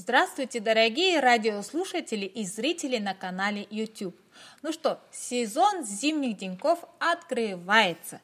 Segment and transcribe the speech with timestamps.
[0.00, 4.14] Здравствуйте, дорогие радиослушатели и зрители на канале YouTube.
[4.62, 8.20] Ну что, сезон зимних деньков открывается.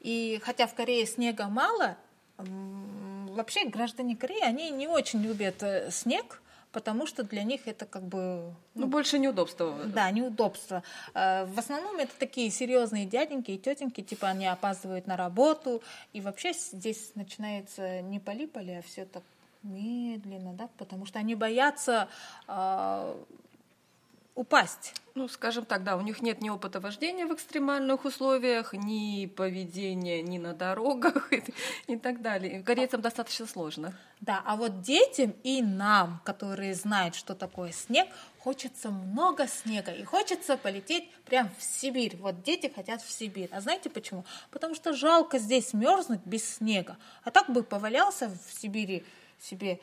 [0.00, 1.98] И хотя в Корее снега мало,
[2.38, 6.40] вообще граждане Кореи, они не очень любят э, снег,
[6.72, 8.54] потому что для них это как бы...
[8.74, 9.84] Ну, ну больше неудобства.
[9.84, 10.82] Да, неудобства.
[11.12, 15.82] Э, в основном это такие серьезные дяденьки и тетеньки, типа они опаздывают на работу,
[16.14, 19.22] и вообще здесь начинается не поли-поли, а все так
[19.62, 22.08] медленно, да, потому что они боятся
[22.46, 23.24] э,
[24.38, 24.94] упасть.
[25.14, 30.22] Ну, скажем так, да, у них нет ни опыта вождения в экстремальных условиях, ни поведения
[30.22, 31.42] ни на дорогах и,
[31.88, 32.62] и так далее.
[32.62, 33.94] Корейцам достаточно сложно.
[34.20, 38.06] Да, а вот детям и нам, которые знают, что такое снег,
[38.38, 42.16] хочется много снега и хочется полететь прям в Сибирь.
[42.18, 43.48] Вот дети хотят в Сибирь.
[43.50, 44.24] А знаете почему?
[44.52, 46.96] Потому что жалко здесь мерзнуть без снега.
[47.24, 49.04] А так бы повалялся в Сибири
[49.40, 49.80] себе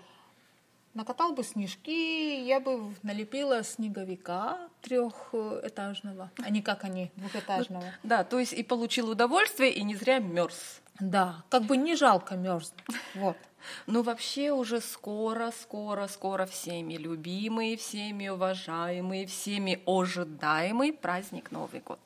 [0.96, 7.86] накатал бы снежки, я бы налепила снеговика трехэтажного, а не как они, двухэтажного.
[8.04, 10.82] Да, то есть и получил удовольствие, и не зря мерз.
[11.00, 12.84] Да, как бы не жалко мерзнуть.
[13.16, 13.38] Вот.
[13.88, 22.00] Ну, вообще уже скоро, скоро, скоро всеми любимый, всеми уважаемый, всеми ожидаемый праздник Новый год.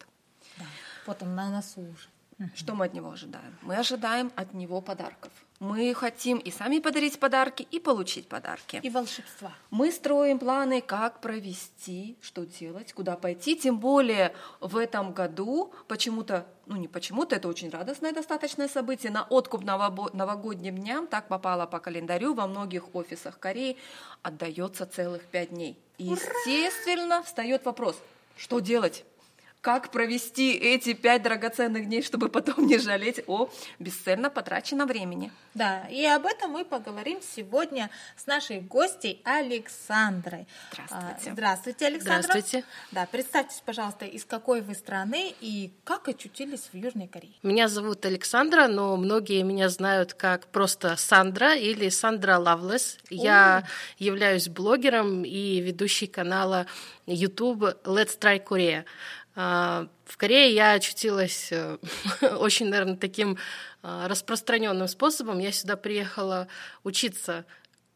[0.58, 0.64] Да,
[1.06, 2.08] вот он на носу уже.
[2.56, 3.58] Что мы от него ожидаем?
[3.62, 5.34] Мы ожидаем от него подарков.
[5.60, 8.80] Мы хотим и сами подарить подарки, и получить подарки.
[8.82, 9.52] И волшебства.
[9.72, 13.58] Мы строим планы, как провести, что делать, куда пойти.
[13.58, 19.24] Тем более в этом году почему-то, ну не почему-то, это очень радостное достаточное событие, на
[19.24, 23.76] откуп новогодним дням, так попало по календарю, во многих офисах Кореи
[24.22, 25.78] отдается целых пять дней.
[25.98, 27.98] И, естественно, встает вопрос,
[28.38, 29.04] что делать?
[29.62, 35.32] Как провести эти пять драгоценных дней, чтобы потом не жалеть о бесцельно потраченном времени.
[35.54, 40.48] Да, и об этом мы поговорим сегодня с нашей гостей Александрой.
[40.72, 41.32] Здравствуйте.
[41.34, 42.22] Здравствуйте, Александра.
[42.22, 42.66] Здравствуйте.
[42.92, 47.34] Да, представьтесь, пожалуйста, из какой вы страны и как очутились в Южной Корее?
[47.44, 52.98] Меня зовут Александра, но многие меня знают как просто Сандра или Сандра Лавлес.
[53.10, 53.66] Я
[53.98, 56.68] являюсь блогером и ведущей канала
[57.06, 58.86] YouTube Let's Try Korea.
[59.36, 61.78] А, в Корее я очутилась э,
[62.40, 63.38] очень, наверное, таким
[63.82, 65.40] а, распространенным способом.
[65.40, 66.48] Я сюда приехала
[66.84, 67.46] учиться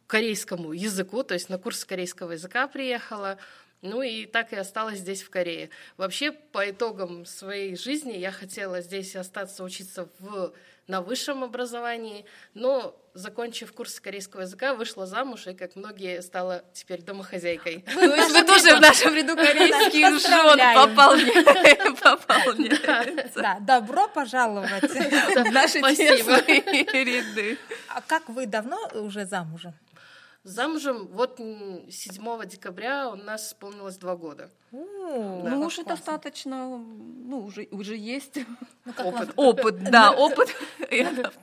[0.07, 3.38] корейскому языку, то есть на курс корейского языка приехала.
[3.81, 5.69] Ну и так и осталась здесь, в Корее.
[5.97, 10.53] Вообще, по итогам своей жизни я хотела здесь остаться учиться в
[10.88, 17.01] на высшем образовании, но, закончив курс корейского языка, вышла замуж и, как многие, стала теперь
[17.01, 17.85] домохозяйкой.
[17.95, 20.59] Вы тоже в нашем ряду корейских жен
[22.01, 23.31] пополняете.
[23.35, 26.61] Да, добро пожаловать в наши тесные
[27.03, 27.57] ряды.
[27.88, 29.73] А как вы давно уже замужем?
[30.44, 34.52] Замужем вот 7 декабря у нас исполнилось два года.
[34.72, 38.40] ну, уже достаточно, ну, уже, уже есть
[38.84, 39.36] ну, опыт.
[39.38, 39.48] Вам...
[39.48, 40.54] Опыт, да, опыт.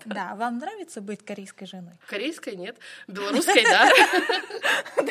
[0.04, 1.94] Да, вам нравится быть корейской женой?
[2.08, 2.76] Корейской нет,
[3.08, 3.88] белорусской, да.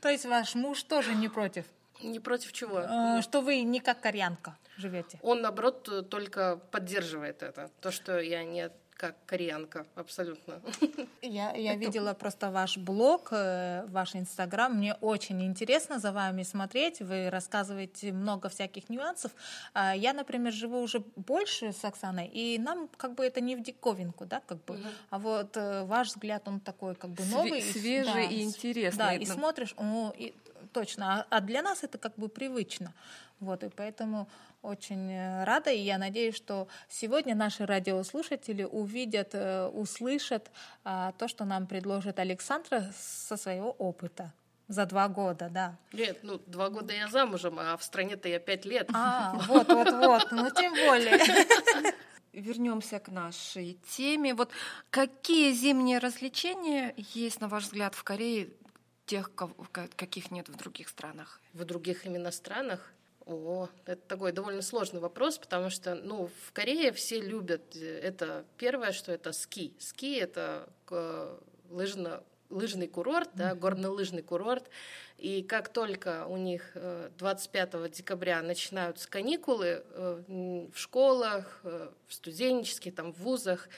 [0.00, 1.64] То есть ваш муж тоже не против?
[2.00, 2.78] Не против чего?
[2.80, 5.18] Э, что вы не как кореянка живете?
[5.22, 7.70] Он, наоборот, только поддерживает это.
[7.80, 8.70] То, что я не
[9.02, 10.60] как кореянка, абсолютно.
[11.22, 14.72] Я, я видела просто ваш блог, э, ваш инстаграм.
[14.72, 17.00] Мне очень интересно за вами смотреть.
[17.00, 19.32] Вы рассказываете много всяких нюансов.
[19.74, 23.62] А я, например, живу уже больше с Оксаной, и нам как бы это не в
[23.62, 24.74] диковинку, да, как бы.
[24.74, 24.88] Угу.
[25.10, 27.60] А вот э, ваш взгляд, он такой как бы новый.
[27.60, 28.98] Свежий да, и интересный.
[28.98, 30.32] Да, и смотришь, о, и,
[30.72, 31.04] точно.
[31.06, 32.94] А, а для нас это как бы привычно.
[33.42, 34.28] Вот, и поэтому
[34.62, 40.52] очень э, рада, и я надеюсь, что сегодня наши радиослушатели увидят, э, услышат
[40.84, 44.32] а, то, что нам предложит Александра со своего опыта.
[44.68, 45.76] За два года, да.
[45.92, 48.88] Нет, ну два года я замужем, а в стране-то я пять лет.
[48.94, 51.18] А, вот, вот, вот, ну тем более.
[52.32, 54.34] Вернемся к нашей теме.
[54.34, 54.52] Вот
[54.90, 58.50] какие зимние развлечения есть, на ваш взгляд, в Корее,
[59.04, 59.32] тех,
[59.96, 61.40] каких нет в других странах?
[61.52, 62.92] В других именно странах?
[63.24, 68.44] О, это такой довольно сложный вопрос, потому что, ну, в Корее все любят, э, это
[68.56, 69.74] первое, что это ски.
[69.78, 71.38] Ски— это э,
[71.70, 74.68] лыжно, лыжный курорт, да, горнолыжный курорт.
[75.18, 76.76] И как только у них
[77.18, 79.84] 25 э, декабря начинаются каникулы
[80.26, 83.68] в школах, в студенческих, там, в вузах,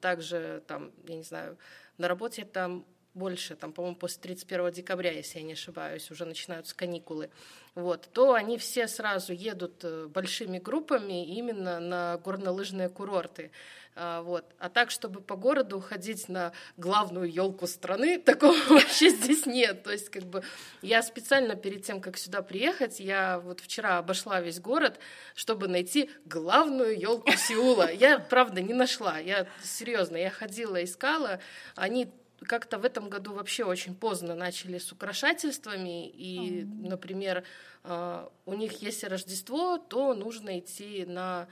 [0.00, 1.58] также там, я не знаю,
[1.98, 2.84] на работе там
[3.14, 7.30] больше, там, по-моему, после 31 декабря, если я не ошибаюсь, уже начинаются каникулы,
[7.74, 13.50] вот, то они все сразу едут э, большими группами именно на горнолыжные курорты.
[13.96, 14.44] А, вот.
[14.58, 19.82] А так, чтобы по городу ходить на главную елку страны, такого вообще здесь нет.
[19.84, 20.42] То есть, как бы,
[20.82, 24.98] я специально перед тем, как сюда приехать, я вот вчера обошла весь город,
[25.34, 27.90] чтобы найти главную елку Сеула.
[27.90, 29.18] Я, правда, не нашла.
[29.18, 31.40] Я серьезно, я ходила, искала.
[31.76, 32.10] Они
[32.44, 36.08] как-то в этом году вообще очень поздно начали с украшательствами.
[36.08, 36.88] И, mm-hmm.
[36.88, 37.44] например,
[37.82, 41.48] а, у них если Рождество, то нужно идти на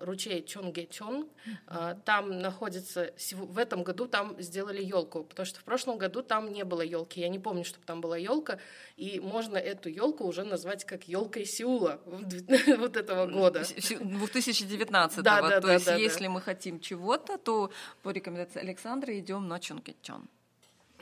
[0.00, 1.28] ручей Чонгечон.
[1.46, 2.00] Mm-hmm.
[2.04, 6.64] Там находится, в этом году там сделали елку, потому что в прошлом году там не
[6.64, 7.20] было елки.
[7.20, 8.58] Я не помню, чтобы там была елка,
[8.96, 13.64] и можно эту елку уже назвать как елкой Сеула вот этого года.
[13.64, 16.30] 2019 да, да, То да, есть, да, если да.
[16.30, 17.70] мы хотим чего-то, то
[18.02, 20.28] по рекомендации Александра идем на Чонгечон.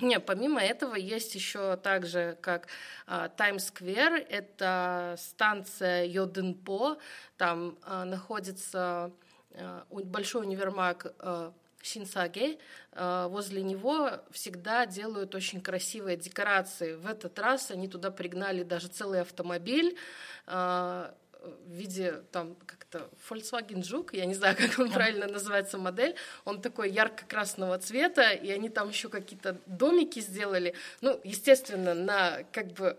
[0.00, 2.68] Не, помимо этого есть еще также как
[3.06, 6.98] Таймс-сквер, uh, это станция Йоденпо,
[7.36, 9.10] там uh, находится
[9.50, 11.12] uh, большой универмаг
[11.80, 12.58] Шинсаге,
[12.92, 16.96] возле него всегда делают очень красивые декорации.
[16.96, 19.96] В этот раз они туда пригнали даже целый автомобиль,
[21.42, 26.14] в виде там как-то Volkswagen Жук, я не знаю, как он правильно называется модель,
[26.44, 30.74] он такой ярко-красного цвета, и они там еще какие-то домики сделали.
[31.00, 32.96] Ну, естественно, на как бы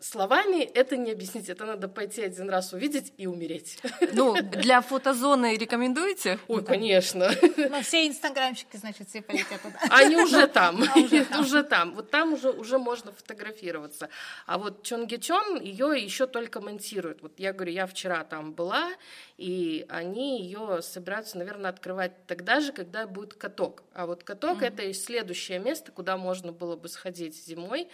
[0.00, 3.78] Словами это не объяснить, это надо пойти один раз увидеть и умереть.
[4.14, 6.38] Ну, для фотозоны рекомендуете?
[6.48, 7.30] Ой, конечно.
[7.56, 9.78] Ну, все инстаграмщики, значит, все полетят туда.
[9.90, 11.40] Они уже там, а, уже, там.
[11.40, 11.94] уже там.
[11.94, 14.08] Вот там уже, уже можно фотографироваться.
[14.46, 17.20] А вот Чонгечон ее еще только монтируют.
[17.20, 18.90] Вот я говорю, я вчера там была,
[19.36, 23.82] и они ее собираются, наверное, открывать тогда же, когда будет каток.
[23.92, 24.66] А вот каток mm-hmm.
[24.66, 27.88] это следующее место, куда можно было бы сходить зимой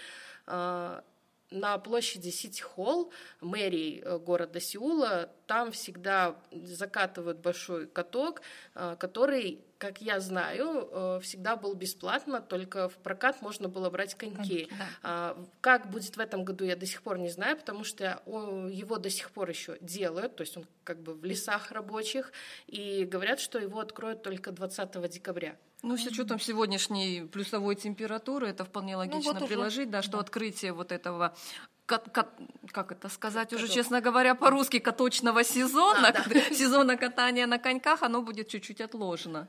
[0.46, 1.02] а,
[1.50, 8.42] на площади Сити-Холл мэрии э, города Сеула, там всегда закатывают большой каток,
[8.74, 14.14] э, который, как я знаю, э, всегда был бесплатно, только в прокат можно было брать
[14.14, 14.68] коньки.
[14.70, 14.86] Да.
[15.02, 18.96] А, как будет в этом году, я до сих пор не знаю, потому что его
[18.96, 22.32] до сих пор еще делают, то есть он как бы в лесах рабочих,
[22.66, 25.56] и говорят, что его откроют только 20 декабря.
[25.82, 30.02] Ну, с учетом сегодняшней плюсовой температуры, это вполне ну, логично ну, вот приложить, уже, да,
[30.02, 30.20] что да.
[30.20, 31.36] открытие вот этого
[31.86, 36.40] как это сказать уже, честно говоря, по-русски, каточного сезона, а, да.
[36.54, 39.48] сезона катания на коньках, оно будет чуть-чуть отложено.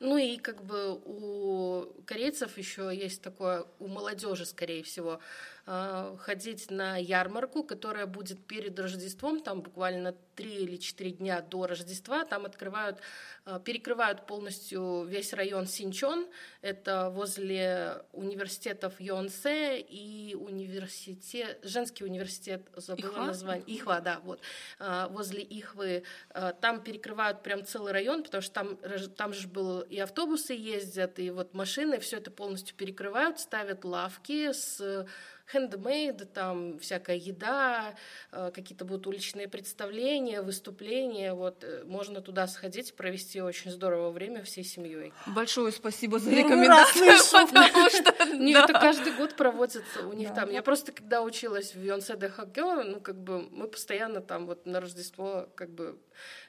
[0.00, 5.18] Ну и как бы у корейцев еще есть такое, у молодежи, скорее всего,
[5.70, 11.66] а, ходить на ярмарку, которая будет перед Рождеством, там буквально три или четыре дня до
[11.66, 13.00] Рождества, там открывают,
[13.44, 16.26] а, перекрывают полностью весь район Синчон,
[16.62, 23.24] это возле университетов Йонсе и университет, женский университет, забыла Ихва?
[23.26, 24.40] название, Ихва, да, вот,
[24.78, 26.02] а, возле Ихвы,
[26.62, 28.78] там перекрывают прям целый район, потому что там,
[29.16, 34.52] там же был и автобусы ездят, и вот машины, все это полностью перекрывают, ставят лавки
[34.52, 35.06] с
[35.52, 37.94] хендмейд, там всякая еда,
[38.32, 41.32] э, какие-то будут уличные представления, выступления.
[41.34, 45.12] Вот э, можно туда сходить, провести очень здорово время всей семьей.
[45.26, 47.12] Большое спасибо за рекомендацию,
[47.52, 48.10] потому что
[48.58, 50.50] это каждый год проводится у них там.
[50.50, 54.66] Я просто когда училась в Йонсе де Хагё, ну как бы мы постоянно там вот
[54.66, 55.98] на Рождество как бы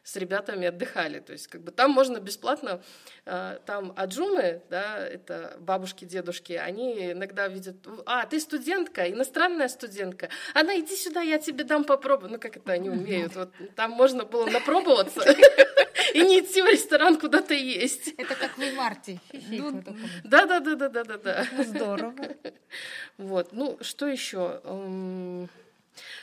[0.04, 1.20] с ребятами отдыхали.
[1.20, 2.82] То есть как бы там можно бесплатно,
[3.26, 7.76] э, там аджумы, да, это бабушки, дедушки, они иногда видят,
[8.06, 8.40] а, ты
[8.90, 12.32] студентка, иностранная студентка, она иди сюда, я тебе дам попробовать.
[12.32, 13.36] Ну как это они умеют?
[13.36, 15.22] Вот там можно было напробоваться
[16.14, 18.14] и не идти в ресторан куда-то есть.
[18.18, 19.20] Это как в марте.
[19.50, 19.84] Ну,
[20.24, 21.46] да, да, да, да, да, да, да.
[21.64, 22.16] Здорово.
[23.18, 24.62] Вот, ну что еще?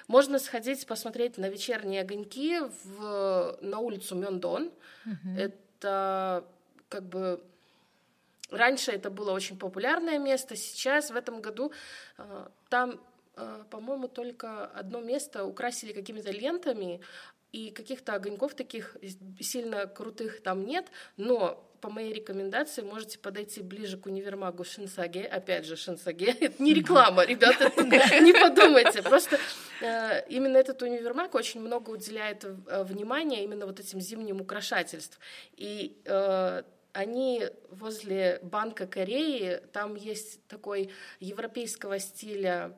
[0.08, 4.70] Можно сходить посмотреть на вечерние огоньки в, на улицу Мёндон.
[5.04, 5.38] Угу.
[5.38, 6.44] Это
[6.88, 7.40] как бы
[8.50, 11.72] раньше это было очень популярное место, сейчас в этом году
[12.18, 13.00] э, там,
[13.36, 17.00] э, по-моему, только одно место украсили какими-то лентами,
[17.52, 18.96] и каких-то огоньков таких
[19.40, 25.24] сильно крутых там нет, но по моей рекомендации можете подойти ближе к универмагу Шинсаге.
[25.24, 27.70] Опять же, Шинсаге— это не реклама, ребята,
[28.20, 29.02] не подумайте.
[29.02, 29.38] Просто
[29.80, 35.20] э, именно этот универмаг очень много уделяет э, внимания именно вот этим зимним украшательствам.
[35.56, 35.96] И
[36.96, 42.76] они возле Банка Кореи, там есть такой европейского стиля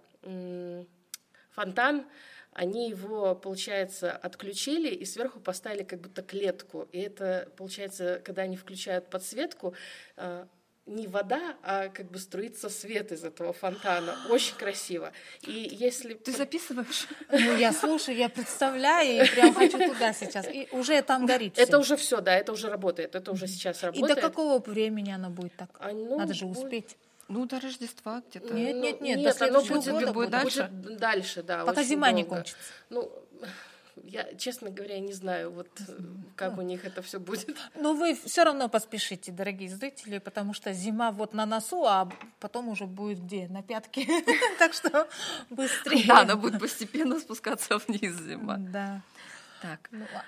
[1.53, 2.07] фонтан,
[2.53, 6.89] они его, получается, отключили и сверху поставили как будто клетку.
[6.91, 9.75] И это, получается, когда они включают подсветку,
[10.17, 10.47] э,
[10.89, 14.17] не вода, а как бы струится свет из этого фонтана.
[14.31, 15.13] Очень красиво.
[15.43, 16.15] И если...
[16.15, 17.07] Ты записываешь?
[17.31, 20.47] Ну, я слушаю, я представляю, и прям хочу туда сейчас.
[20.49, 21.59] И уже там горит.
[21.59, 23.15] Это уже все, да, это уже работает.
[23.15, 24.15] Это уже сейчас И работает.
[24.17, 25.71] до какого времени она будет так?
[25.79, 26.97] А, ну, Надо же успеть.
[27.29, 28.55] Ну, до Рождества где-то.
[28.55, 30.69] Нет, нет, нет, до оно следующего будет, года будет дальше?
[30.73, 31.65] будет дальше, да.
[31.65, 32.57] Пока зима не кончится.
[32.89, 33.13] Ну,
[34.05, 35.93] я, честно говоря, не знаю, вот э,
[36.37, 37.57] как у них это все будет.
[37.75, 42.69] Но вы все равно поспешите, дорогие зрители, потому что зима вот на носу, а потом
[42.69, 43.49] уже будет где?
[43.49, 44.07] На пятке.
[44.59, 45.09] Так что
[45.51, 46.07] быстрее.
[46.07, 48.57] Да, она будет постепенно спускаться вниз зима.
[48.59, 49.03] Да.
[49.63, 49.89] Так.
[49.91, 50.25] Ну, а-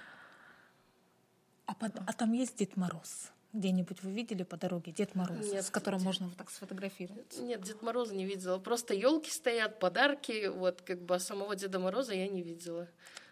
[1.66, 3.30] А, под- а там есть Дед Мороз?
[3.52, 7.42] Где-нибудь вы видели по дороге Дед Мороз, Нет, с которым Дед- можно вот так сфотографироваться?
[7.42, 8.58] Нет, Дед Мороза не видела.
[8.58, 10.48] Просто елки стоят, подарки.
[10.48, 12.88] Вот как бы а самого Деда Мороза я не видела.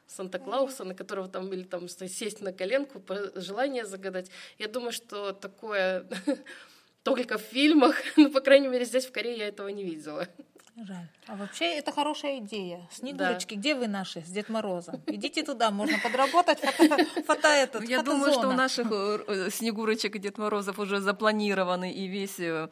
[0.09, 3.03] Санта-Клауса, на которого там или там сесть на коленку,
[3.35, 4.31] желание загадать.
[4.59, 6.07] Я думаю, что такое
[7.03, 10.27] только в фильмах, ну, по крайней мере, здесь в Корее я этого не видела.
[10.87, 11.09] Жаль.
[11.27, 12.89] А вообще это хорошая идея.
[12.93, 15.03] Снегурочки, где вы наши с Дед Морозом?
[15.07, 20.15] Идите туда, можно подработать фото, фото этот, Я думаю, что у наших э, э, Снегурочек
[20.15, 22.69] и Дед Морозов уже запланированы и весь э,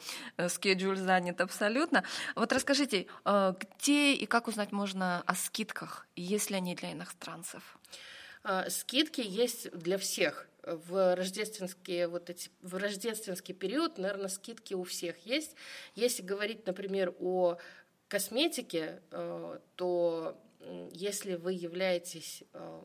[0.48, 2.04] скеджуль занят абсолютно.
[2.36, 7.76] Вот расскажите, где и как узнать можно о скидках, и есть ли они для иностранцев?
[8.68, 10.46] Скидки есть для всех.
[10.62, 15.54] В рождественские вот эти в рождественский период, наверное, скидки у всех есть.
[15.94, 17.56] Если говорить, например, о
[18.08, 20.38] косметике, э, то
[20.92, 22.82] если вы являетесь э,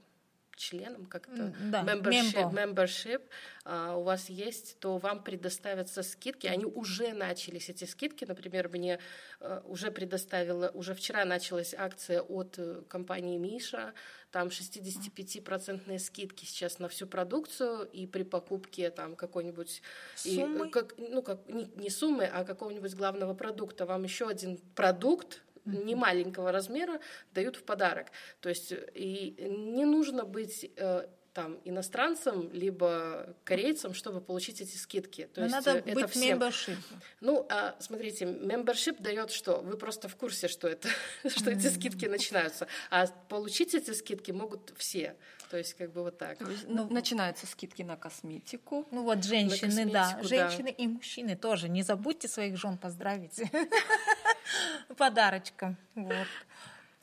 [0.61, 2.53] членом, как это М, да, membership, member.
[2.53, 3.21] membership,
[3.65, 6.47] а, у вас есть, то вам предоставятся скидки.
[6.47, 8.25] Они уже начались, эти скидки.
[8.25, 8.99] Например, мне
[9.39, 13.93] э, уже предоставила, уже вчера началась акция от э, компании Миша.
[14.31, 19.81] Там 65% скидки сейчас на всю продукцию, и при покупке там какой-нибудь...
[20.25, 20.69] и, э, Суммы?
[20.69, 23.85] как, ну, как, не, не суммы, а какого-нибудь главного продукта.
[23.85, 26.99] Вам еще один продукт не маленького размера
[27.33, 28.07] дают в подарок.
[28.39, 34.75] То есть э, и не нужно быть э, там иностранцем либо корейцем, чтобы получить эти
[34.75, 35.29] скидки.
[35.33, 36.39] То Но есть надо э, это быть всем.
[36.39, 36.77] membership.
[37.21, 39.61] Ну, а, смотрите, membership дает что?
[39.61, 40.89] Вы просто в курсе, что это,
[41.27, 42.67] что эти скидки начинаются.
[42.89, 45.15] А получить эти скидки могут все.
[45.49, 46.39] То есть как бы вот так.
[46.41, 48.87] Есть, ну, начинаются скидки на косметику.
[48.91, 50.49] Ну вот женщины, да, косметику, да.
[50.49, 51.69] женщины и мужчины тоже.
[51.69, 53.41] Не забудьте своих жен поздравить
[54.97, 55.77] подарочком.
[55.95, 56.27] Вот.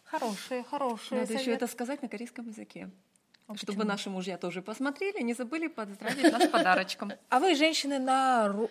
[0.04, 1.20] Хорошие, хорошие.
[1.20, 1.64] Надо еще советы.
[1.64, 2.90] это сказать на корейском языке.
[3.48, 3.84] А Чтобы почему?
[3.84, 7.12] наши мужья тоже посмотрели, не забыли поздравить нас подарочком.
[7.30, 8.70] А вы, женщины, на ру-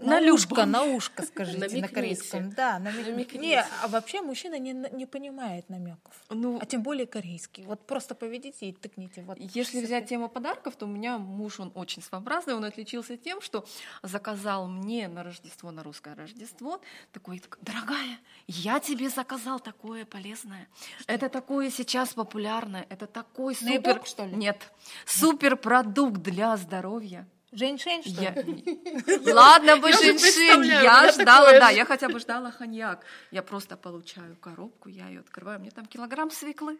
[0.00, 1.94] На на ушко, на ушко скажите, на Намекните.
[1.94, 2.50] корейском.
[2.50, 3.38] Да, намек-.
[3.38, 6.14] Не, а вообще мужчина не, не понимает намеков.
[6.30, 7.64] Ну, А тем более корейский.
[7.64, 9.22] Вот просто поведите и тыкните.
[9.22, 9.38] Вот.
[9.38, 13.64] Если взять тему подарков, то у меня муж, он очень своеобразный, он отличился тем, что
[14.02, 16.80] заказал мне на Рождество, на русское Рождество,
[17.12, 20.68] такой, дорогая, я тебе заказал такое полезное.
[21.06, 23.70] Это такое сейчас популярное, это такой супер...
[23.70, 24.36] Наибок, что ли?
[24.36, 24.72] Нет,
[25.06, 27.26] супер продукт для здоровья.
[27.52, 29.34] Жень-шень, что Я-?
[29.34, 33.04] Ладно бы, у я ждала, да, я хотя бы ждала ханьяк.
[33.30, 36.78] Я просто получаю коробку, я ее открываю, мне там килограмм свеклы.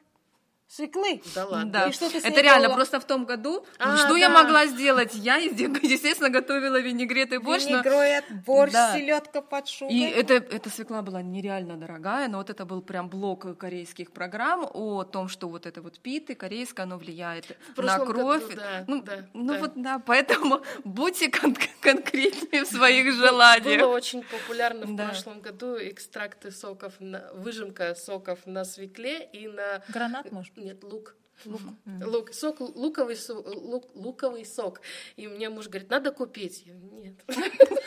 [0.68, 1.22] Свеклы.
[1.34, 1.72] Да ладно.
[1.72, 3.64] Да, И что ты это реально просто в том году.
[3.78, 4.42] А, что я да.
[4.42, 5.14] могла сделать?
[5.14, 8.94] Я, естественно, готовила винегрет и борщ, но- Винегрет, борщ, Да.
[8.94, 9.94] селедка под шубой.
[9.96, 14.68] И это, эта свекла была нереально дорогая, но вот это был прям блок корейских программ
[14.74, 18.42] о том, что вот это вот питы корейское, оно влияет на кровь.
[18.42, 19.58] году, да, ну, да, ну да.
[19.60, 23.86] вот да, поэтому будьте кон- конкретнее в своих Было желаниях.
[23.88, 25.06] очень популярно в Да.
[25.06, 29.80] прошлом году экстракты соков, на, выжимка соков на свекле и на...
[29.88, 30.57] Гранат, может?
[30.58, 31.14] Нет, лук.
[31.44, 31.60] Лук.
[32.04, 34.80] Лук, сок, луковый, лук, луковый сок.
[35.16, 36.64] И мне муж говорит, надо купить.
[36.66, 37.14] Я, Нет.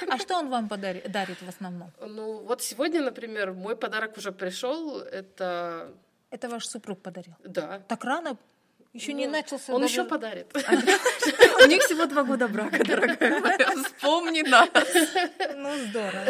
[0.10, 1.92] А что он вам подари- дарит в основном?
[2.00, 5.00] Ну, вот сегодня, например, мой подарок уже пришел.
[5.02, 5.94] Это,
[6.30, 7.34] Это ваш супруг подарил.
[7.44, 7.80] да.
[7.90, 8.38] Так рано?
[8.94, 10.48] Еще не Ну, начался Он даже- еще подарит.
[11.64, 13.72] У них всего два года брака, дорогая моя.
[13.84, 14.70] Вспомни нас.
[15.56, 16.26] Ну, здорово.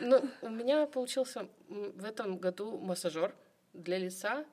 [0.00, 3.32] Ну, у меня получился в этом году массажер
[3.72, 4.44] для лица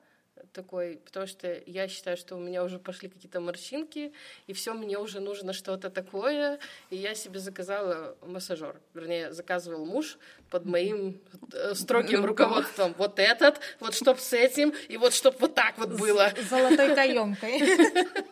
[0.52, 4.12] такой, потому что я считаю, что у меня уже пошли какие-то морщинки,
[4.46, 6.58] и все, мне уже нужно что-то такое,
[6.90, 8.80] и я себе заказала массажер.
[8.94, 10.18] Вернее, заказывал муж
[10.50, 11.20] под моим
[11.52, 12.94] э, строгим руководством.
[12.98, 16.32] Вот этот, вот чтоб с этим, и вот чтоб вот так вот было.
[16.36, 17.62] С золотой каемкой.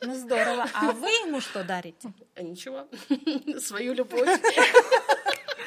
[0.00, 0.66] Ну, здорово.
[0.74, 2.12] А вы ему что дарите?
[2.36, 2.88] Ничего,
[3.60, 4.28] свою любовь.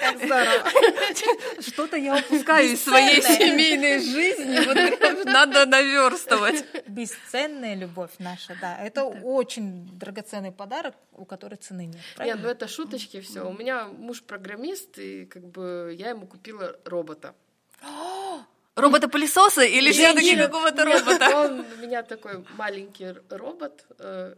[0.02, 1.62] Как здорово.
[1.62, 4.66] Что-то я упускаю из своей семейной жизни.
[4.66, 6.66] Вот прям надо наверстывать.
[6.88, 8.78] Бесценная любовь наша, да.
[8.84, 11.96] Это очень драгоценный подарок, у которой цены нет.
[11.96, 12.48] Нет, ну правильно?
[12.48, 13.48] это шуточки все.
[13.48, 17.34] У меня муж программист, и как бы я ему купила робота.
[18.76, 21.30] Робота-пылесоса или все-таки Нет, какого-то робота?
[21.38, 23.86] Он у меня такой маленький робот.
[24.00, 24.36] э,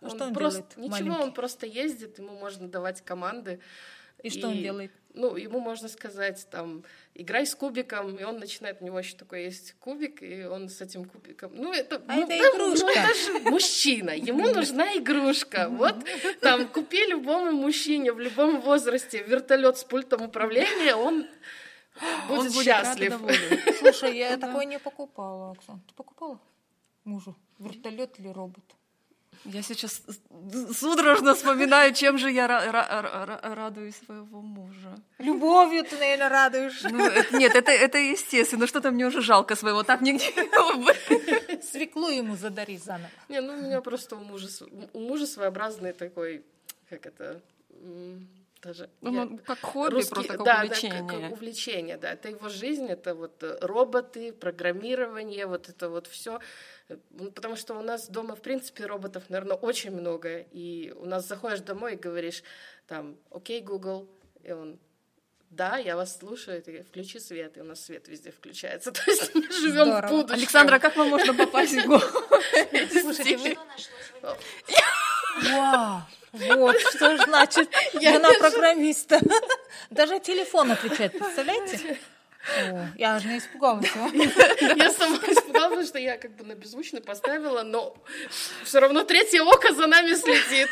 [0.00, 1.22] А что он просто, делает, Ничего, маленький?
[1.22, 3.60] он просто ездит, ему можно давать команды.
[4.24, 4.90] И что он делает?
[5.12, 6.82] Ну, ему можно сказать, там,
[7.14, 10.80] играй с кубиком, и он начинает, у него еще такой есть кубик, и он с
[10.80, 11.52] этим кубиком...
[11.54, 12.86] Ну, это, А ну, это да, игрушка.
[12.86, 15.68] Ну, это же мужчина, ему нужна игрушка.
[15.68, 15.94] Вот,
[16.40, 21.26] там, купи любому мужчине в любом возрасте вертолет с пультом управления, он
[22.28, 23.20] будет Он и счастлив.
[23.78, 25.80] Слушай, я такое не покупала, Оксан.
[25.86, 26.40] Ты покупала
[27.04, 27.36] мужу?
[27.58, 28.64] Вертолет или робот?
[29.44, 30.02] Я сейчас
[30.78, 34.96] судорожно вспоминаю, чем же я ра- ра- ра- ра- радую своего мужа.
[35.18, 36.82] Любовью ты, наверное, радуешь.
[36.82, 38.66] Ну, это- нет, это, это естественно.
[38.66, 39.82] Что-то мне уже жалко своего.
[39.82, 40.32] Так нигде.
[41.62, 43.10] Свеклу ему задари заново.
[43.28, 44.48] Не, ну у меня просто у мужа,
[44.92, 46.42] у мужа своеобразный такой,
[46.88, 47.40] как это,
[48.62, 48.88] даже...
[49.02, 51.20] Ну, я- ну, как хобби, русский- просто как да, да, увлечение.
[51.20, 52.12] как увлечение, да.
[52.12, 56.40] Это его жизнь, это вот э, роботы, программирование, вот это вот все.
[57.34, 60.40] Потому что у нас дома, в принципе, роботов, наверное, очень много.
[60.52, 62.42] И у нас заходишь домой и говоришь,
[62.86, 64.06] там, окей, Google,
[64.42, 64.78] и он,
[65.50, 68.92] да, я вас слушаю, ты включи свет, и у нас свет везде включается.
[68.92, 70.08] То есть мы живем в Здорово.
[70.08, 70.34] будущем.
[70.34, 72.04] Александра, как вам можно попасть в голову?
[73.00, 73.56] Слушайте, вы...
[75.50, 76.02] Вау!
[76.32, 79.20] Вот что значит жена программиста.
[79.90, 81.98] Даже телефон отвечает, представляете?
[82.60, 83.90] О, я аж не испугалась.
[84.76, 87.96] Я сама испугалась, потому что я как бы на беззвучно поставила, но
[88.64, 90.68] все равно третье око за нами следит.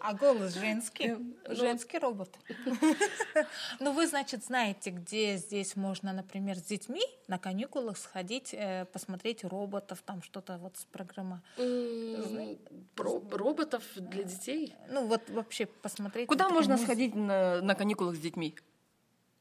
[0.00, 1.08] А голос женский.
[1.16, 2.30] Ну, Женский робот.
[3.80, 9.44] Ну, вы, значит, знаете, где здесь можно, например, с детьми на каникулах сходить, э, посмотреть
[9.44, 11.40] роботов, там что-то вот с программы.
[11.58, 12.58] М,
[12.94, 14.74] про- Роботов для детей?
[14.90, 16.28] Ну, вот вообще посмотреть.
[16.28, 18.54] Куда можно сходить на каникулах с детьми?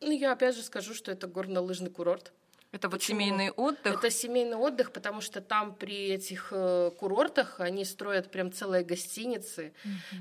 [0.04, 2.32] Ну, я опять же скажу, что это горнолыжный курорт.
[2.72, 3.20] Это вот Почему?
[3.20, 4.00] семейный отдых.
[4.00, 9.74] Это семейный отдых, потому что там при этих э, курортах они строят прям целые гостиницы.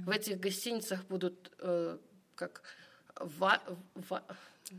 [0.05, 1.97] В этих гостиницах будут э,
[2.35, 2.63] как
[3.17, 3.63] ва-
[3.95, 4.23] ва-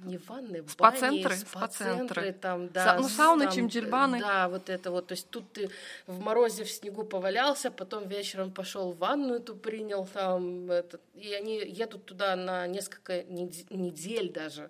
[0.06, 2.34] не ванны, Спа-центры, спа-центры.
[2.34, 4.20] там, да, Са- ну, сауны, там, чимчильбаны.
[4.20, 5.08] Да, вот это вот.
[5.08, 5.70] То есть тут ты
[6.08, 11.34] в морозе, в снегу повалялся, потом вечером пошел в ванну эту принял там, этот, и
[11.34, 14.70] они едут туда на несколько нед- недель даже,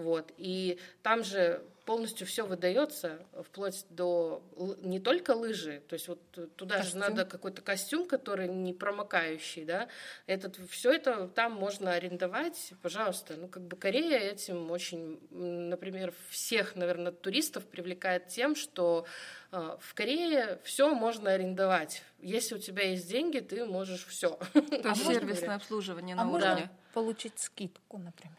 [0.00, 0.32] вот.
[0.36, 4.42] И там же полностью все выдается, вплоть до
[4.82, 6.20] не только лыжи, то есть вот
[6.54, 6.92] туда Костюм.
[6.92, 9.88] же надо какой-то костюм, который не промокающий, да,
[10.26, 13.34] этот все это там можно арендовать, пожалуйста.
[13.36, 19.04] Ну как бы Корея этим очень, например, всех, наверное, туристов привлекает тем, что
[19.50, 22.04] э, в Корее все можно арендовать.
[22.20, 24.38] Если у тебя есть деньги, ты можешь все.
[24.52, 26.70] То есть сервисное обслуживание А на можно уровне.
[26.92, 28.36] получить скидку, например?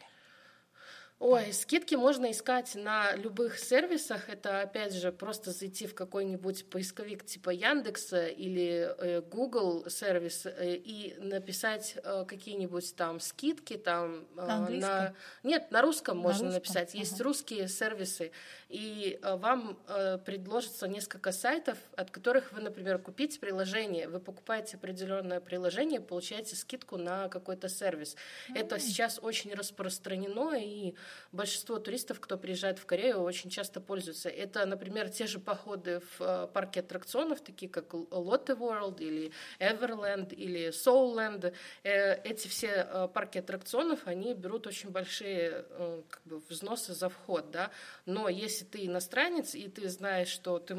[1.24, 4.28] Ой, скидки можно искать на любых сервисах.
[4.28, 10.74] Это, опять же, просто зайти в какой-нибудь поисковик типа Яндекса или э, Google сервис э,
[10.74, 15.14] и написать э, какие-нибудь там скидки там э, На английском?
[15.44, 16.54] Нет, на русском На можно русском?
[16.54, 16.94] написать.
[16.94, 17.22] Есть Ага.
[17.24, 18.32] русские сервисы,
[18.68, 24.08] и э, вам э, предложится несколько сайтов, от которых вы, например, купите приложение.
[24.08, 28.16] Вы покупаете определенное приложение, получаете скидку на какой-то сервис.
[28.56, 30.94] Это сейчас очень распространено, и
[31.32, 34.28] большинство туристов, кто приезжает в Корею, очень часто пользуются.
[34.28, 40.34] Это, например, те же походы в э, парке аттракционов, такие как Lotte World или Everland
[40.34, 41.54] или Soulland.
[41.82, 45.64] Э, Эти все э, парки аттракционов, они берут очень большие
[46.08, 47.70] как бы, взносы за вход, да.
[48.06, 50.76] Но если ты иностранец и ты знаешь, что ты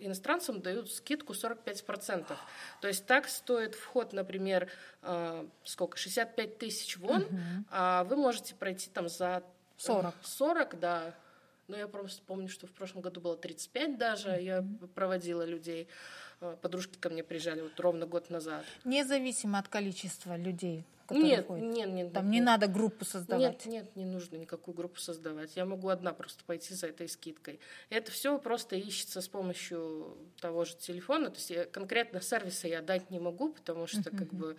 [0.00, 2.36] иностранцам дают скидку 45%.
[2.80, 4.70] То есть так стоит вход, например,
[5.64, 7.26] сколько, 65 тысяч вон,
[7.70, 9.42] а вы можете пройти там за
[9.76, 10.14] 40.
[10.22, 11.14] 40, да.
[11.68, 14.62] Но я просто помню, что в прошлом году было 35 даже, я
[14.94, 15.88] проводила людей.
[16.40, 18.64] Э, Подружки ко мне приезжали вот ровно год назад.
[18.84, 21.64] Независимо от количества людей, которые Нет, ходят.
[21.64, 22.12] нет, нет.
[22.12, 22.46] Там нет, не нет.
[22.46, 23.64] надо группу создавать.
[23.64, 25.56] Нет, нет, не нужно никакую группу создавать.
[25.56, 27.58] Я могу одна просто пойти за этой скидкой.
[27.88, 31.30] Это все просто ищется с помощью того же телефона.
[31.30, 34.58] То есть я- конкретно сервиса я дать не могу, потому что как бы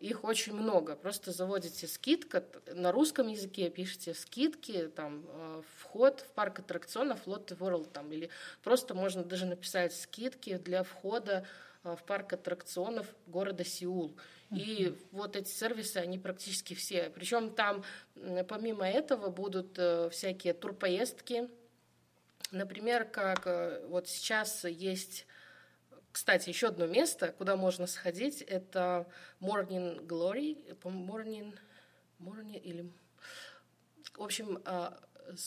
[0.00, 0.96] их очень много.
[0.96, 7.56] Просто заводите скидка на русском языке, пишите скидки, там э, вход в парк аттракционов Lotte
[7.58, 8.30] World там или
[8.62, 11.46] просто можно даже написать скидки для входа
[11.84, 14.16] э, в парк аттракционов города Сеул.
[14.50, 17.10] И вот эти сервисы, они практически все.
[17.14, 17.84] Причем там,
[18.48, 21.50] помимо этого, будут э, всякие турпоездки.
[22.50, 25.26] Например, как э, вот сейчас есть
[26.18, 29.06] кстати, еще одно место, куда можно сходить, это
[29.40, 31.56] Morning Glory, Morning,
[32.18, 32.92] Morning или...
[34.16, 34.98] В общем, а,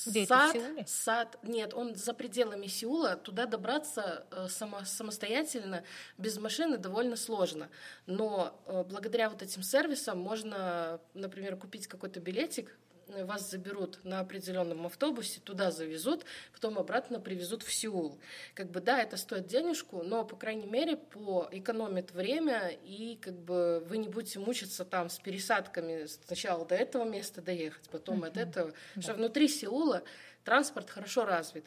[0.06, 5.84] Где сад, это, сад, нет, он за пределами Сеула, туда добраться э, само, самостоятельно,
[6.18, 7.70] без машины довольно сложно.
[8.06, 12.80] Но э, благодаря вот этим сервисам можно, например, купить какой-то билетик,
[13.26, 18.20] вас заберут на определенном автобусе, туда завезут, потом обратно привезут в Сеул.
[18.54, 23.36] Как бы да, это стоит денежку, но по крайней мере по экономит время и как
[23.36, 28.28] бы вы не будете мучиться там с пересадками сначала до этого места доехать, потом mm-hmm.
[28.28, 29.02] от этого, да.
[29.02, 30.04] что внутри Сеула
[30.44, 31.66] транспорт хорошо развит.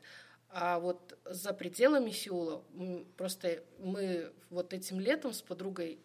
[0.51, 2.63] А вот за пределами Сеула
[3.17, 5.99] просто мы вот этим летом с подругой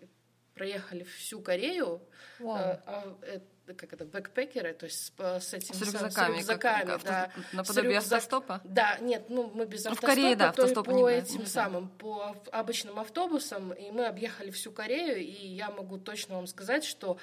[0.55, 2.01] проехали всю Корею.
[2.39, 2.57] Wow.
[2.57, 3.41] А, а,
[3.73, 7.31] как это, бэкпекеры, то есть с, с этим с рюкзаками, с рюкзаками как, да.
[7.53, 8.17] Наподобие рюкзак...
[8.17, 8.61] автостопа?
[8.63, 11.39] Да, нет, ну мы без автостопа, ну, в Корее, да, то автостопа по не этим
[11.39, 11.45] да.
[11.45, 16.83] самым, по обычным автобусам, и мы объехали всю Корею, и я могу точно вам сказать,
[16.83, 17.17] что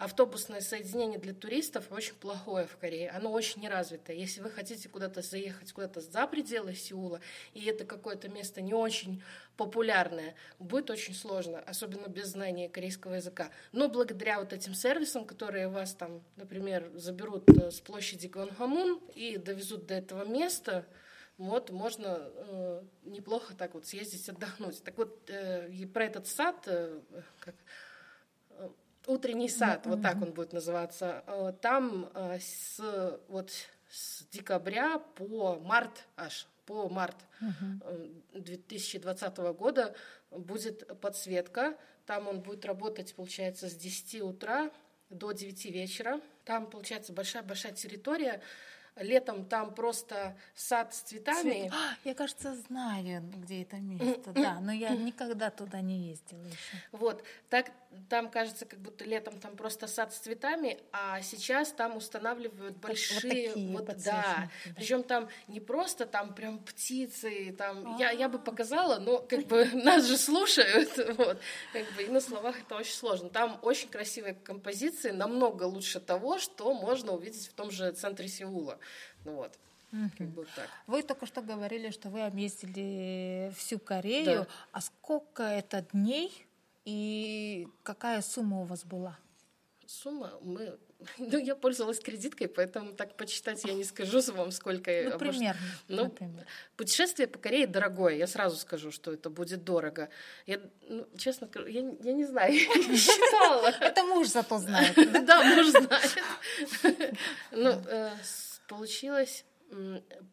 [0.00, 3.10] автобусное соединение для туристов очень плохое в Корее.
[3.10, 4.16] Оно очень неразвитое.
[4.16, 7.20] Если вы хотите куда-то заехать, куда-то за пределы Сеула,
[7.52, 9.22] и это какое-то место не очень
[9.58, 13.50] популярное, будет очень сложно, особенно без знания корейского языка.
[13.72, 19.36] Но благодаря вот этим сервисам, которые вас там, например, заберут э, с площади Гвангхамун и
[19.36, 20.86] довезут до этого места,
[21.36, 24.82] вот можно э, неплохо так вот съездить отдохнуть.
[24.82, 27.00] Так вот э, про этот сад, э,
[27.40, 27.54] как
[29.10, 29.90] Утренний сад, mm-hmm.
[29.90, 31.24] вот так он будет называться.
[31.26, 32.80] Э, там э, с,
[33.26, 33.50] вот,
[33.90, 38.40] с декабря по март аж, по март mm-hmm.
[38.40, 39.96] 2020 года
[40.30, 41.76] будет подсветка.
[42.06, 44.70] Там он будет работать, получается, с 10 утра
[45.08, 46.20] до 9 вечера.
[46.44, 48.40] Там, получается, большая-большая территория.
[49.00, 51.62] Летом там просто сад с цветами.
[51.62, 51.72] Цвет...
[51.72, 56.76] А, я, кажется, знаю, где это место, да, но я никогда туда не ездила еще.
[56.92, 57.70] Вот, так
[58.08, 63.52] там кажется, как будто летом там просто сад с цветами, а сейчас там устанавливают большие,
[63.72, 64.72] вот, вот да, да.
[64.76, 68.40] причем там не просто там прям птицы, там я я бы а.
[68.40, 71.40] показала, но как бы нас же слушают, вот,
[71.72, 73.28] как бы и на словах это очень сложно.
[73.28, 78.78] Там очень красивые композиции, намного лучше того, что можно увидеть в том же центре Сеула.
[79.24, 79.58] Ну вот.
[80.16, 80.68] Как бы так.
[80.86, 84.42] Вы только что говорили, что вы объездили всю Корею.
[84.42, 84.46] Да.
[84.72, 86.46] А сколько это дней
[86.84, 89.18] и какая сумма у вас была?
[89.86, 90.78] Сумма мы
[91.18, 94.90] ну, я пользовалась кредиткой, поэтому так почитать я не скажу вам, сколько...
[94.90, 95.60] Ну, примерно.
[95.88, 96.46] Ну, например.
[96.76, 100.08] путешествие по Корее дорогое, я сразу скажу, что это будет дорого.
[100.46, 103.68] Я, ну, честно скажу, я, я не знаю, я не считала.
[103.80, 104.94] Это муж зато знает.
[105.24, 106.18] Да, муж знает.
[107.52, 108.12] Ну, э,
[108.70, 109.44] получилось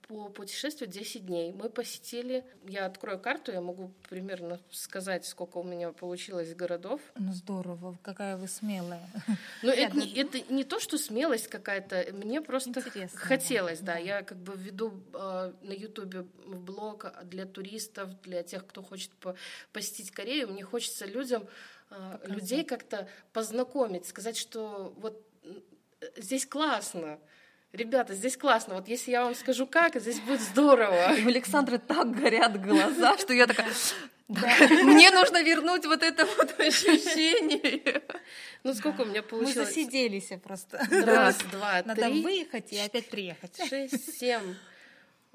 [0.07, 1.53] по путешествию 10 дней.
[1.53, 7.01] Мы посетили, я открою карту, я могу примерно сказать, сколько у меня получилось городов.
[7.15, 9.07] Ну здорово, какая вы смелая.
[9.61, 13.93] Ну это, не, это не то, что смелость какая-то, мне просто Интересно, хотелось, да.
[13.93, 13.99] да.
[13.99, 19.35] Я как бы веду э, на Ютубе блог для туристов, для тех, кто хочет по
[19.71, 20.47] посетить Корею.
[20.47, 21.47] Мне хочется людям,
[21.91, 25.23] э, людей как-то познакомить, сказать, что вот
[26.17, 27.19] здесь классно.
[27.73, 28.75] Ребята, здесь классно.
[28.75, 31.15] Вот если я вам скажу как, здесь будет здорово.
[31.23, 33.69] У Александры так горят глаза, что я такая...
[34.27, 38.03] Мне нужно вернуть вот это вот ощущение.
[38.63, 39.55] Ну, сколько у меня получилось?
[39.55, 40.79] Мы засиделись просто.
[40.91, 41.87] Раз, два, три.
[41.87, 43.57] Надо выехать и опять приехать.
[43.69, 44.55] Шесть, семь,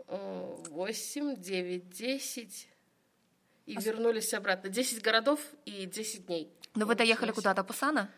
[0.09, 2.69] э, восемь, девять, десять.
[3.65, 4.69] И вернулись обратно.
[4.69, 6.53] Десять городов и десять дней.
[6.75, 8.11] Но вы доехали куда-то, Пусана?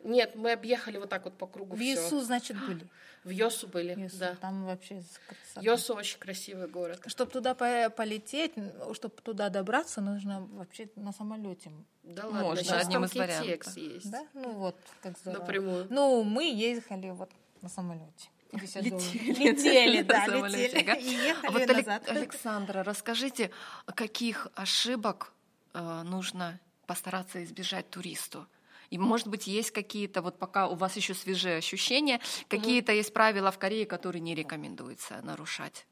[0.00, 1.74] Нет, мы объехали вот так вот по кругу.
[1.74, 2.86] В Йосу, значит, были.
[3.28, 4.34] В Йосу были, Йосу, да.
[4.36, 5.60] Там вообще красота.
[5.60, 7.02] Йосу очень красивый город.
[7.06, 8.54] Чтобы туда полететь,
[8.94, 11.70] чтобы туда добраться, нужно вообще на самолете.
[12.04, 13.76] Да ладно, Можно, сейчас одним там из вариантов.
[13.76, 14.10] есть.
[14.10, 14.26] Да?
[14.32, 15.40] Ну вот, как здорово.
[15.42, 15.86] Напрямую.
[15.90, 18.30] Ну, мы ехали вот на самолете.
[18.52, 18.88] Летели,
[19.34, 21.00] летели, да, летели.
[21.02, 22.08] И ехали а вот, назад.
[22.08, 23.50] Александра, расскажите,
[23.94, 25.34] каких ошибок
[25.74, 28.46] э, нужно постараться избежать туристу?
[28.90, 33.50] И, может быть, есть какие-то, вот пока у вас еще свежие ощущения, какие-то есть правила
[33.50, 35.86] в Корее, которые не рекомендуется нарушать?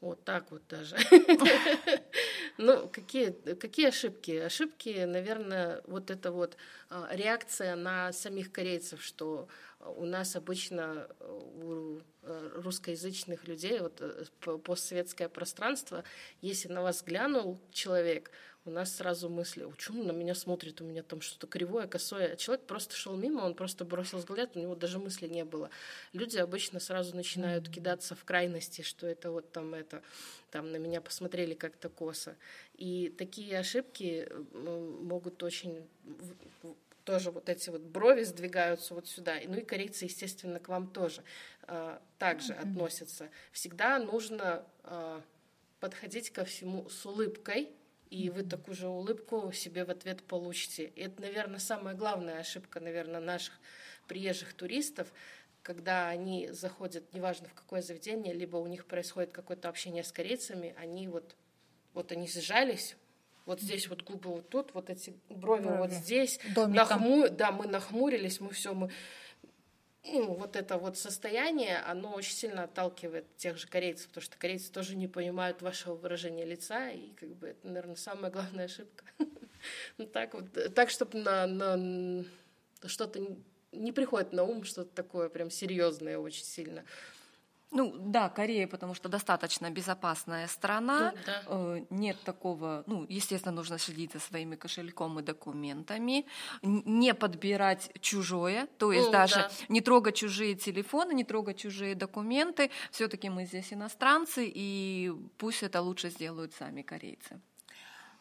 [0.00, 0.96] Вот так вот даже.
[2.58, 4.30] Ну, какие, какие ошибки?
[4.30, 6.56] Ошибки, наверное, вот это вот
[6.88, 9.46] а, реакция на самих корейцев, что
[9.80, 14.24] у нас обычно у э, русскоязычных людей, вот э,
[14.64, 16.02] постсоветское пространство,
[16.40, 18.30] если на вас глянул человек,
[18.66, 22.32] у нас сразу мысли, он на меня смотрит, у меня там что-то кривое, косое.
[22.32, 25.70] А человек просто шел мимо, он просто бросил взгляд, у него даже мысли не было.
[26.12, 30.02] Люди обычно сразу начинают кидаться в крайности, что это вот там это,
[30.50, 32.36] там на меня посмотрели как-то косо.
[32.74, 35.86] И такие ошибки могут очень
[37.04, 39.36] тоже вот эти вот брови сдвигаются вот сюда.
[39.46, 41.22] Ну и корейцы, естественно, к вам тоже
[41.68, 42.72] э, также mm-hmm.
[42.72, 43.30] относятся.
[43.52, 45.20] Всегда нужно э,
[45.78, 47.70] подходить ко всему с улыбкой,
[48.10, 50.84] и вы такую же улыбку себе в ответ получите.
[50.84, 53.54] И это, наверное, самая главная ошибка, наверное, наших
[54.06, 55.12] приезжих туристов,
[55.62, 60.74] когда они заходят, неважно в какое заведение, либо у них происходит какое-то общение с корейцами,
[60.78, 61.34] они вот,
[61.92, 62.96] вот они сжались,
[63.46, 65.78] вот здесь вот губы вот тут, вот эти брови, брови.
[65.78, 67.28] вот здесь, нахму...
[67.28, 68.90] да, мы нахмурились, мы все, мы
[70.12, 74.70] ну, вот это вот состояние, оно очень сильно отталкивает тех же корейцев, потому что корейцы
[74.70, 79.04] тоже не понимают вашего выражения лица, и как бы это, наверное, самая главная ошибка.
[79.98, 82.24] Ну так вот, так, чтобы на, на
[82.84, 83.20] что-то
[83.72, 86.84] не приходит на ум, что-то такое прям серьезное очень сильно.
[87.72, 91.42] Ну да, Корея, потому что достаточно безопасная страна, ну, да.
[91.46, 96.26] э, нет такого, ну естественно нужно следить за своими кошельком и документами,
[96.62, 99.50] не подбирать чужое, то есть ну, даже да.
[99.68, 102.70] не трогать чужие телефоны, не трогать чужие документы.
[102.92, 107.40] Все-таки мы здесь иностранцы, и пусть это лучше сделают сами корейцы.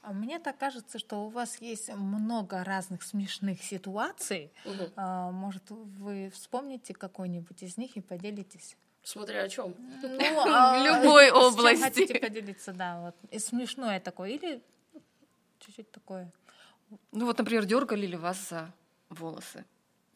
[0.01, 4.51] А мне так кажется, что у вас есть много разных смешных ситуаций.
[4.63, 5.01] Угу.
[5.31, 8.77] Может, вы вспомните какой-нибудь из них и поделитесь?
[9.05, 9.75] Смотря о чем.
[10.01, 11.83] Ну, а, в любой области.
[11.83, 13.15] хотите поделиться, да, вот.
[13.29, 14.63] И смешное такое, или
[15.59, 16.31] чуть-чуть такое.
[17.11, 18.71] Ну вот, например, дергали ли вас за
[19.09, 19.63] волосы?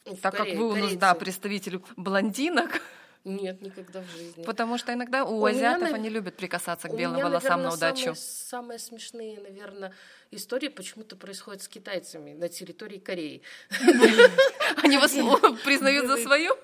[0.06, 2.82] Ну, так Корее, как вы у нас, да, представитель блондинок.
[3.26, 4.44] Нет, никогда в жизни.
[4.44, 7.70] Потому что иногда у, у азиатов меня, они любят прикасаться к белым меня, волосам наверное,
[7.70, 8.16] на удачу.
[8.16, 9.94] Самые, самые смешные, наверное,
[10.32, 13.44] истории почему-то происходят с китайцами на территории Кореи.
[14.78, 15.12] Они вас
[15.64, 16.58] признают за свою?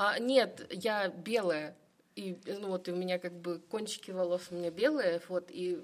[0.00, 1.76] А, нет, я белая.
[2.14, 5.80] И, ну, вот, и у меня как бы кончики волос у меня белые, вот, и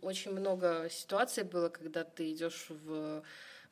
[0.00, 3.22] очень много ситуаций было, когда ты идешь в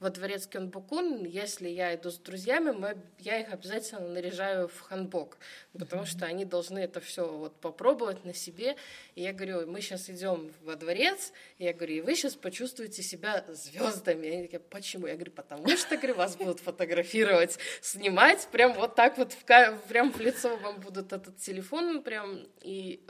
[0.00, 5.36] во дворец Кёнбукун, если я иду с друзьями, мы, я их обязательно наряжаю в ханбок,
[5.78, 8.76] потому что они должны это все вот попробовать на себе.
[9.14, 13.02] И я говорю, мы сейчас идем во дворец, и я говорю, и вы сейчас почувствуете
[13.02, 14.28] себя звездами.
[14.28, 15.06] Они такие, почему?
[15.06, 20.12] Я говорю, потому что, говорю, вас будут фотографировать, снимать, прям вот так вот, в, прям
[20.12, 23.04] в лицо вам будут этот телефон, прям, и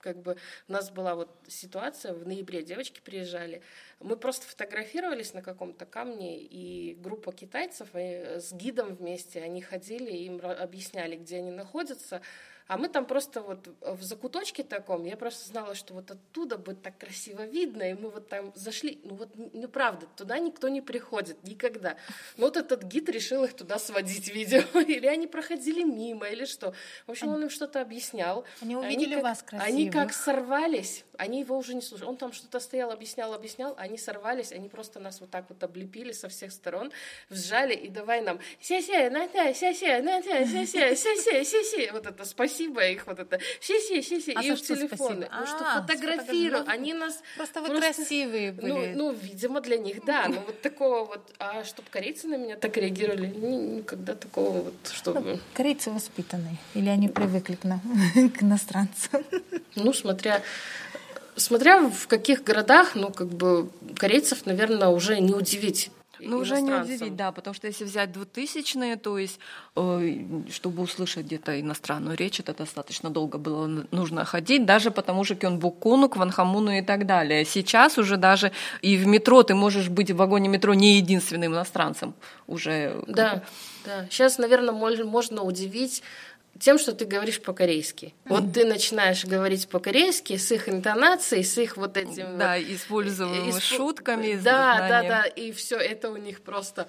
[0.00, 0.36] как бы
[0.68, 3.62] у нас была вот ситуация, в ноябре девочки приезжали,
[4.00, 10.10] мы просто фотографировались на каком-то камне, и группа китайцев э, с гидом вместе, они ходили,
[10.10, 12.22] им объясняли, где они находятся,
[12.70, 16.82] а мы там просто вот в закуточке таком, я просто знала, что вот оттуда будет
[16.82, 19.00] так красиво видно, и мы вот там зашли.
[19.02, 21.96] Ну вот неправда, туда никто не приходит никогда.
[22.36, 24.62] Но вот этот гид решил их туда сводить, видео.
[24.82, 26.72] Или они проходили мимо, или что.
[27.08, 28.44] В общем, он им что-то объяснял.
[28.60, 29.68] Они увидели они как, вас красиво.
[29.68, 32.08] Они как сорвались, они его уже не слушали.
[32.08, 36.12] Он там что-то стоял, объяснял, объяснял, они сорвались, они просто нас вот так вот облепили
[36.12, 36.92] со всех сторон,
[37.28, 41.92] вжали и давай нам ся-ся, на-та, ся-ся, на-та, ся-ся, ся-ся, ся-ся.
[41.92, 45.28] Вот это спасибо их, вот это ся-ся, ся-ся, а и в телефоны.
[45.30, 46.68] Ну, что а, фотографируют.
[46.68, 47.22] Они нас...
[47.36, 48.94] Просто вы красивые ну, были.
[48.94, 50.26] Ну, видимо, для них, да.
[50.26, 51.34] Но вот такого вот...
[51.38, 55.38] А чтобы корейцы на меня так реагировали, никогда такого вот, чтобы...
[55.52, 56.56] Корейцы воспитанные.
[56.74, 57.64] Или они привыкли к
[58.42, 59.22] иностранцам?
[59.76, 60.42] Ну, смотря
[61.36, 65.90] смотря в каких городах, ну, как бы, корейцев, наверное, уже не удивить.
[66.22, 69.38] Ну, уже не удивить, да, потому что если взять двухтысячные, то есть,
[69.76, 70.16] э,
[70.52, 76.08] чтобы услышать где-то иностранную речь, это достаточно долго было нужно ходить, даже потому что Кёнбукуну,
[76.08, 77.44] Кванхамуну и так далее.
[77.44, 82.14] Сейчас уже даже и в метро ты можешь быть в вагоне метро не единственным иностранцем
[82.46, 83.02] уже.
[83.06, 83.42] Да,
[83.84, 84.06] да.
[84.10, 86.02] Сейчас, наверное, можно удивить
[86.60, 88.06] тем, что ты говоришь по-корейски.
[88.06, 88.28] Mm-hmm.
[88.28, 92.38] Вот ты начинаешь говорить по-корейски с их интонацией, с их вот этим...
[92.38, 93.62] Да, вот, используемыми исп...
[93.62, 94.34] шутками.
[94.36, 96.86] Да, да, да, и все это у них просто...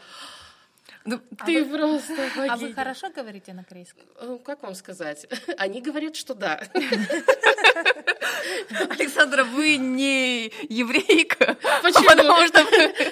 [1.06, 2.54] Ну, а ты вы, просто богиня.
[2.54, 4.04] А вы хорошо говорите на корейском?
[4.22, 5.26] Ну, как вам сказать?
[5.58, 6.62] Они говорят, что да.
[8.90, 11.58] Александра, вы не еврейка.
[11.82, 12.06] Почему?
[12.08, 13.11] Потому что вы,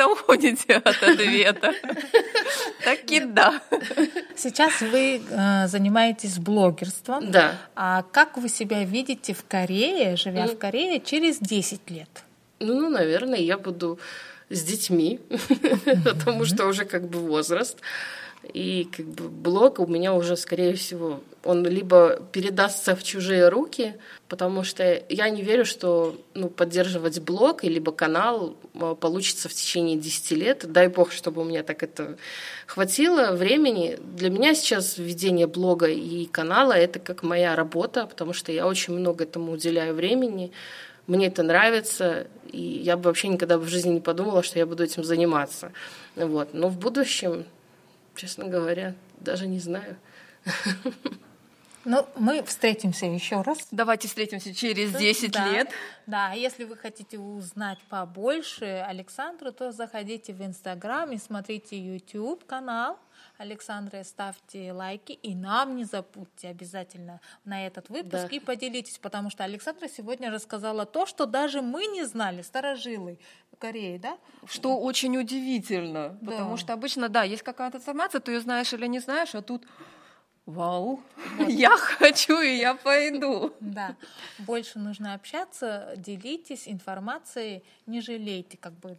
[0.00, 1.72] вы иногда уходите от ответа.
[2.84, 3.60] Так и да.
[4.36, 7.30] Сейчас вы э, занимаетесь блогерством.
[7.30, 7.58] Да.
[7.74, 10.54] А как вы себя видите в Корее, живя mm.
[10.54, 12.08] в Корее, через 10 лет?
[12.60, 13.98] Ну, наверное, я буду
[14.48, 15.20] с детьми,
[16.04, 17.78] потому что уже как бы возраст.
[18.42, 23.94] И как бы блог у меня уже, скорее всего, он либо передастся в чужие руки,
[24.28, 29.96] потому что я не верю, что ну, поддерживать блог либо канал а, получится в течение
[29.98, 30.72] 10 лет.
[30.72, 32.16] Дай бог, чтобы у меня так это
[32.66, 33.98] хватило времени.
[34.02, 38.94] Для меня сейчас ведение блога и канала— это как моя работа, потому что я очень
[38.94, 40.50] много этому уделяю времени.
[41.06, 44.82] Мне это нравится, и я бы вообще никогда в жизни не подумала, что я буду
[44.82, 45.72] этим заниматься.
[46.16, 46.54] Вот.
[46.54, 47.44] Но в будущем
[48.20, 49.96] честно говоря, даже не знаю.
[51.86, 53.66] Ну, мы встретимся еще раз.
[53.70, 55.50] Давайте встретимся через 10 да.
[55.50, 55.70] лет.
[56.06, 62.44] Да, а если вы хотите узнать побольше Александру, то заходите в Инстаграм и смотрите YouTube
[62.44, 62.98] канал
[63.40, 68.36] Александра, ставьте лайки и нам не забудьте обязательно на этот выпуск да.
[68.36, 73.18] и поделитесь, потому что Александра сегодня рассказала то, что даже мы не знали, старожилы
[73.58, 74.18] Кореи, да?
[74.44, 76.32] Что очень удивительно, да.
[76.32, 79.66] потому что обычно, да, есть какая-то информация, ты ее знаешь или не знаешь, а тут
[80.44, 81.00] Вау,
[81.38, 81.48] вот.
[81.48, 83.54] я хочу и я пойду.
[83.60, 83.96] Да,
[84.38, 88.98] больше нужно общаться, делитесь информацией, не жалейте, как бы.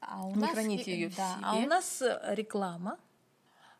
[0.00, 1.44] А у не нас, храните ее да, в себе.
[1.44, 2.96] А у нас реклама.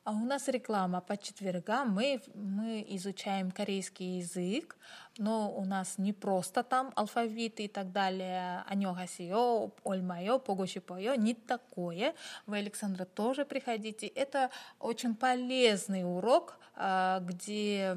[0.04, 1.90] А у нас реклама по четвергам.
[1.90, 4.78] Мы, мы изучаем корейский язык,
[5.18, 8.64] но у нас не просто там алфавит и так далее.
[8.66, 12.14] Анёгасио, ольмайо, погошипойо, не такое.
[12.46, 14.06] Вы, Александра, тоже приходите.
[14.06, 17.94] Это очень полезный урок, а, где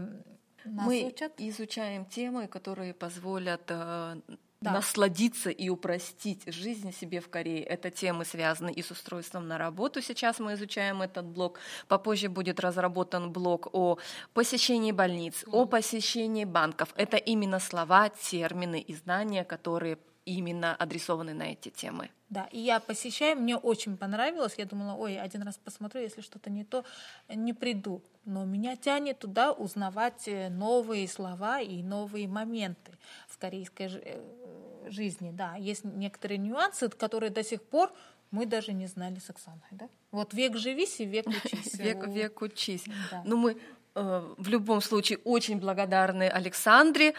[0.66, 1.34] нас мы учат.
[1.38, 4.20] изучаем темы, которые позволят э,
[4.63, 4.71] да.
[4.71, 7.63] насладиться и упростить жизнь себе в Корее.
[7.63, 10.02] Это темы связаны и с устройством на работу.
[10.02, 11.60] Сейчас мы изучаем этот блок.
[11.88, 13.97] Попозже будет разработан блок о
[14.34, 16.89] посещении больниц, о посещении банков.
[16.95, 22.10] Это именно слова, термины и знания, которые именно адресованы на эти темы.
[22.30, 24.56] Да, и я посещаю, мне очень понравилось.
[24.58, 26.84] Я думала, ой, один раз посмотрю, если что-то не то,
[27.30, 28.02] не приду.
[28.26, 32.97] Но меня тянет туда узнавать э, новые слова и новые моменты
[33.43, 37.91] корейской э, жизни, да, есть некоторые нюансы, которые до сих пор
[38.32, 39.88] мы даже не знали с Оксаной, да?
[40.12, 41.79] Вот век живись и век учись.
[41.79, 42.86] Век, век учись.
[43.12, 43.21] Да.
[43.25, 43.58] Ну, мы
[43.95, 47.13] э, в любом случае очень благодарны Александре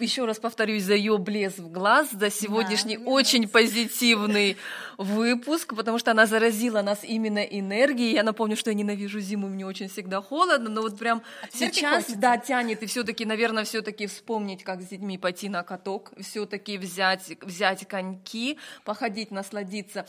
[0.00, 3.58] еще раз повторюсь, за ее блеск в глаз, за сегодняшний да, очень нравится.
[3.58, 4.56] позитивный
[4.96, 8.14] выпуск, потому что она заразила нас именно энергией.
[8.14, 12.06] Я напомню, что я ненавижу зиму, мне очень всегда холодно, но вот прям а сейчас,
[12.12, 17.36] да, тянет, и все-таки, наверное, все-таки вспомнить, как с детьми пойти на каток, все-таки взять,
[17.42, 20.06] взять коньки, походить, насладиться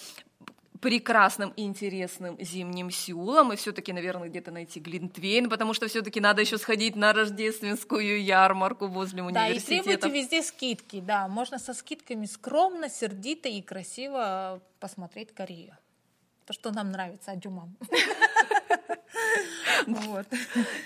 [0.82, 6.42] прекрасным и интересным зимним Сеулом, и все-таки, наверное, где-то найти Глинтвейн, потому что все-таки надо
[6.42, 9.86] еще сходить на рождественскую ярмарку возле университета.
[9.86, 15.78] Да, и требуйте везде скидки, да, можно со скидками скромно, сердито и красиво посмотреть Корею.
[16.46, 17.76] То, что нам нравится, Адюмам.
[19.88, 20.28] Вот.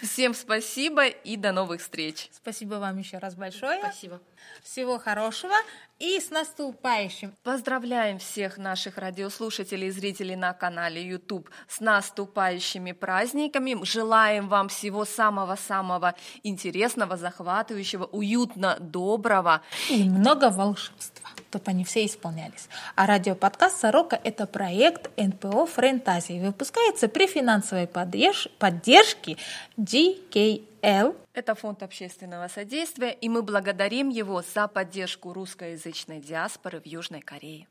[0.01, 2.29] Всем спасибо и до новых встреч.
[2.31, 3.79] Спасибо вам еще раз большое.
[3.79, 4.21] Спасибо.
[4.63, 5.53] Всего хорошего
[5.99, 7.33] и с наступающим.
[7.43, 13.77] Поздравляем всех наших радиослушателей и зрителей на канале YouTube с наступающими праздниками.
[13.83, 19.61] Желаем вам всего самого-самого интересного, захватывающего, уютно, доброго.
[19.89, 22.67] И много волшебства чтобы они все исполнялись.
[22.95, 29.37] А радиоподкаст «Сорока»— это проект НПО «Френтазия» выпускается при финансовой поддержке
[29.77, 31.15] GKL.
[31.33, 37.67] Это фонд общественного содействия, и мы благодарим его за поддержку русскоязычной диаспоры в Южной Корее.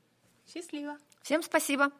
[0.46, 0.98] Счастливо!
[1.22, 1.90] Всем спасибо!